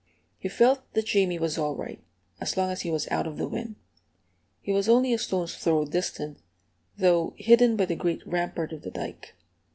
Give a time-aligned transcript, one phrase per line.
[0.39, 2.01] He felt that Jamie was all right,
[2.39, 3.75] as long as he was out of the wind.
[4.59, 6.39] He was only a stone's throw distant,
[6.97, 9.35] though hidden by the great rampart of the dike.